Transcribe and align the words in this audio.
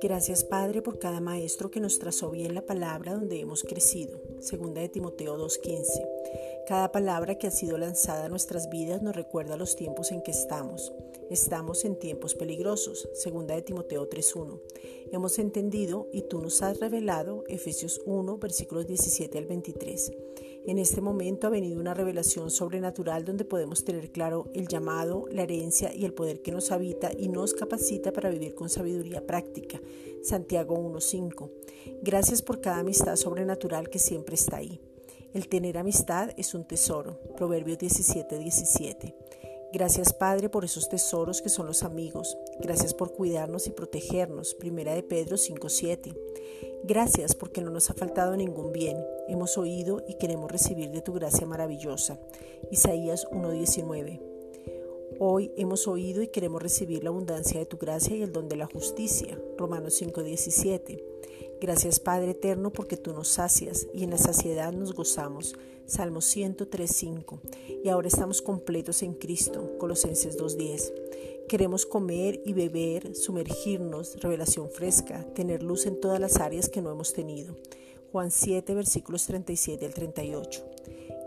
Gracias 0.00 0.44
Padre 0.44 0.82
por 0.82 0.98
cada 0.98 1.20
maestro 1.20 1.70
que 1.70 1.80
nos 1.80 1.98
trazó 1.98 2.30
bien 2.30 2.54
la 2.54 2.66
palabra 2.66 3.14
donde 3.14 3.40
hemos 3.40 3.62
crecido. 3.62 4.20
Segunda 4.38 4.82
de 4.82 4.90
Timoteo 4.90 5.38
2.15. 5.38 5.84
Cada 6.66 6.90
palabra 6.92 7.34
que 7.34 7.46
ha 7.46 7.50
sido 7.50 7.76
lanzada 7.76 8.24
a 8.24 8.28
nuestras 8.30 8.70
vidas 8.70 9.02
nos 9.02 9.14
recuerda 9.14 9.58
los 9.58 9.76
tiempos 9.76 10.10
en 10.12 10.22
que 10.22 10.30
estamos. 10.30 10.94
Estamos 11.28 11.84
en 11.84 11.98
tiempos 11.98 12.34
peligrosos. 12.34 13.06
Segunda 13.12 13.54
de 13.54 13.60
Timoteo 13.60 14.08
3.1. 14.08 14.62
Hemos 15.12 15.38
entendido 15.38 16.08
y 16.10 16.22
tú 16.22 16.40
nos 16.40 16.62
has 16.62 16.80
revelado 16.80 17.44
Efesios 17.48 18.00
1 18.06 18.38
versículos 18.38 18.86
17 18.86 19.36
al 19.36 19.44
23. 19.44 20.12
En 20.64 20.78
este 20.78 21.02
momento 21.02 21.48
ha 21.48 21.50
venido 21.50 21.78
una 21.78 21.92
revelación 21.92 22.50
sobrenatural 22.50 23.26
donde 23.26 23.44
podemos 23.44 23.84
tener 23.84 24.10
claro 24.10 24.50
el 24.54 24.66
llamado, 24.66 25.26
la 25.30 25.42
herencia 25.42 25.94
y 25.94 26.06
el 26.06 26.14
poder 26.14 26.40
que 26.40 26.52
nos 26.52 26.70
habita 26.70 27.10
y 27.14 27.28
nos 27.28 27.52
capacita 27.52 28.10
para 28.10 28.30
vivir 28.30 28.54
con 28.54 28.70
sabiduría 28.70 29.26
práctica. 29.26 29.82
Santiago 30.22 30.78
1.5. 30.78 31.50
Gracias 32.00 32.40
por 32.40 32.62
cada 32.62 32.78
amistad 32.78 33.16
sobrenatural 33.16 33.90
que 33.90 33.98
siempre 33.98 34.36
está 34.36 34.56
ahí. 34.56 34.80
El 35.34 35.48
tener 35.48 35.78
amistad 35.78 36.30
es 36.36 36.54
un 36.54 36.64
tesoro. 36.64 37.18
Proverbios 37.36 37.78
17:17. 37.78 39.16
Gracias 39.72 40.12
Padre 40.12 40.48
por 40.48 40.64
esos 40.64 40.88
tesoros 40.88 41.42
que 41.42 41.48
son 41.48 41.66
los 41.66 41.82
amigos. 41.82 42.38
Gracias 42.60 42.94
por 42.94 43.12
cuidarnos 43.12 43.66
y 43.66 43.72
protegernos. 43.72 44.54
Primera 44.54 44.94
de 44.94 45.02
Pedro 45.02 45.36
5:7. 45.36 46.14
Gracias 46.84 47.34
porque 47.34 47.62
no 47.62 47.72
nos 47.72 47.90
ha 47.90 47.94
faltado 47.94 48.36
ningún 48.36 48.72
bien. 48.72 48.96
Hemos 49.26 49.58
oído 49.58 50.04
y 50.06 50.14
queremos 50.14 50.52
recibir 50.52 50.92
de 50.92 51.02
tu 51.02 51.12
gracia 51.12 51.48
maravillosa. 51.48 52.20
Isaías 52.70 53.26
1:19. 53.32 54.20
Hoy 55.18 55.50
hemos 55.56 55.88
oído 55.88 56.22
y 56.22 56.28
queremos 56.28 56.62
recibir 56.62 57.02
la 57.02 57.10
abundancia 57.10 57.58
de 57.58 57.66
tu 57.66 57.76
gracia 57.76 58.14
y 58.14 58.22
el 58.22 58.32
don 58.32 58.48
de 58.48 58.54
la 58.54 58.66
justicia. 58.66 59.36
Romanos 59.58 59.94
5:17. 59.94 61.13
Gracias 61.64 61.98
Padre 61.98 62.32
eterno 62.32 62.70
porque 62.74 62.98
tú 62.98 63.14
nos 63.14 63.28
sacias 63.28 63.86
y 63.94 64.04
en 64.04 64.10
la 64.10 64.18
saciedad 64.18 64.70
nos 64.70 64.92
gozamos. 64.92 65.54
Salmo 65.86 66.20
103.5. 66.20 67.40
Y 67.82 67.88
ahora 67.88 68.08
estamos 68.08 68.42
completos 68.42 69.02
en 69.02 69.14
Cristo. 69.14 69.78
Colosenses 69.78 70.38
2.10. 70.38 71.46
Queremos 71.48 71.86
comer 71.86 72.42
y 72.44 72.52
beber, 72.52 73.16
sumergirnos, 73.16 74.20
revelación 74.20 74.68
fresca, 74.68 75.24
tener 75.32 75.62
luz 75.62 75.86
en 75.86 75.98
todas 75.98 76.20
las 76.20 76.36
áreas 76.36 76.68
que 76.68 76.82
no 76.82 76.92
hemos 76.92 77.14
tenido. 77.14 77.56
Juan 78.12 78.30
7, 78.30 78.74
versículos 78.74 79.24
37 79.24 79.86
al 79.86 79.94
38. 79.94 80.66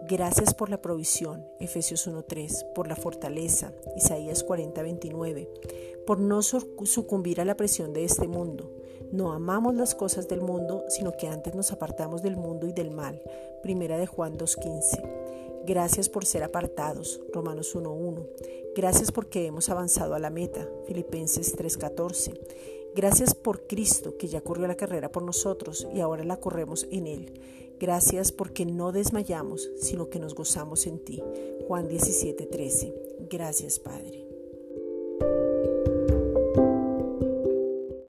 Gracias 0.07 0.53
por 0.53 0.69
la 0.69 0.83
provisión, 0.83 1.43
Efesios 1.59 2.07
1.3, 2.07 2.73
por 2.73 2.87
la 2.87 2.95
fortaleza, 2.95 3.73
Isaías 3.95 4.45
40.29, 4.45 6.05
por 6.05 6.19
no 6.19 6.43
sucumbir 6.43 7.41
a 7.41 7.45
la 7.45 7.57
presión 7.57 7.91
de 7.91 8.03
este 8.03 8.27
mundo. 8.27 8.76
No 9.11 9.31
amamos 9.31 9.75
las 9.75 9.95
cosas 9.95 10.27
del 10.27 10.41
mundo, 10.41 10.83
sino 10.89 11.15
que 11.15 11.27
antes 11.27 11.55
nos 11.55 11.71
apartamos 11.71 12.21
del 12.21 12.35
mundo 12.35 12.67
y 12.67 12.73
del 12.73 12.91
mal. 12.91 13.21
Primera 13.61 13.97
de 13.97 14.07
Juan 14.07 14.37
2.15. 14.37 15.65
Gracias 15.65 16.09
por 16.09 16.25
ser 16.25 16.43
apartados, 16.43 17.21
Romanos 17.33 17.75
1.1. 17.75 18.27
Gracias 18.75 19.11
porque 19.11 19.45
hemos 19.45 19.69
avanzado 19.69 20.15
a 20.15 20.19
la 20.19 20.29
meta, 20.29 20.67
Filipenses 20.85 21.57
3.14. 21.57 22.39
Gracias 22.95 23.33
por 23.35 23.67
Cristo 23.67 24.17
que 24.17 24.27
ya 24.27 24.41
corrió 24.41 24.67
la 24.67 24.75
carrera 24.75 25.11
por 25.11 25.23
nosotros 25.23 25.87
y 25.93 25.99
ahora 25.99 26.23
la 26.23 26.37
corremos 26.37 26.87
en 26.91 27.07
Él. 27.07 27.39
Gracias 27.79 28.31
porque 28.31 28.65
no 28.65 28.91
desmayamos, 28.91 29.69
sino 29.79 30.09
que 30.09 30.19
nos 30.19 30.33
gozamos 30.33 30.87
en 30.87 30.99
ti. 30.99 31.21
Juan 31.67 31.87
17:13. 31.87 32.93
Gracias 33.29 33.79
Padre. 33.79 34.26